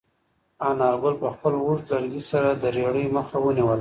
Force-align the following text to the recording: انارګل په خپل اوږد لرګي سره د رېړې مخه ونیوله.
انارګل 0.69 1.15
په 1.21 1.27
خپل 1.35 1.53
اوږد 1.63 1.85
لرګي 1.95 2.21
سره 2.31 2.49
د 2.61 2.63
رېړې 2.75 3.05
مخه 3.15 3.37
ونیوله. 3.41 3.69